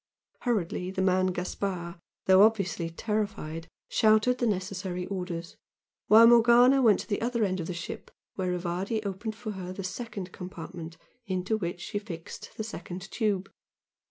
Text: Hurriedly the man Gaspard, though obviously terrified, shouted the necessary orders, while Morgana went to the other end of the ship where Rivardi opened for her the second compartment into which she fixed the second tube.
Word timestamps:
Hurriedly 0.39 0.89
the 0.89 1.03
man 1.03 1.27
Gaspard, 1.27 1.97
though 2.25 2.41
obviously 2.41 2.89
terrified, 2.89 3.67
shouted 3.87 4.39
the 4.39 4.47
necessary 4.47 5.05
orders, 5.05 5.55
while 6.07 6.25
Morgana 6.25 6.81
went 6.81 7.01
to 7.01 7.07
the 7.07 7.21
other 7.21 7.43
end 7.43 7.59
of 7.59 7.67
the 7.67 7.73
ship 7.75 8.09
where 8.33 8.49
Rivardi 8.49 9.05
opened 9.05 9.35
for 9.35 9.51
her 9.51 9.71
the 9.71 9.83
second 9.83 10.31
compartment 10.31 10.97
into 11.27 11.55
which 11.55 11.81
she 11.81 11.99
fixed 11.99 12.49
the 12.57 12.63
second 12.63 13.11
tube. 13.11 13.47